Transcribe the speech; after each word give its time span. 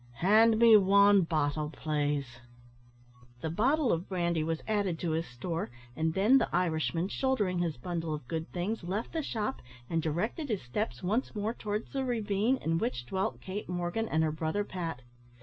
Hand 0.13 0.57
me 0.57 0.75
wan 0.75 1.21
bottle, 1.21 1.69
plaze." 1.69 2.39
The 3.41 3.51
bottle 3.51 3.91
of 3.93 4.09
brandy 4.09 4.43
was 4.43 4.63
added 4.67 4.97
to 4.97 5.11
his 5.11 5.27
store, 5.27 5.69
and 5.95 6.15
then 6.15 6.39
the 6.39 6.49
Irishman, 6.51 7.07
shouldering 7.07 7.59
his 7.59 7.77
bundle 7.77 8.11
of 8.15 8.27
good 8.27 8.51
things, 8.51 8.83
left 8.83 9.13
the 9.13 9.21
shop, 9.21 9.61
and 9.91 10.01
directed 10.01 10.49
his 10.49 10.63
steps 10.63 11.03
once 11.03 11.35
more 11.35 11.53
towards 11.53 11.91
the 11.93 12.03
ravine 12.03 12.57
in 12.57 12.79
which 12.79 13.05
dwelt 13.05 13.41
Kate 13.41 13.69
Morgan 13.69 14.07
and 14.09 14.23
her 14.23 14.31
brother 14.31 14.63
Pat. 14.63 15.03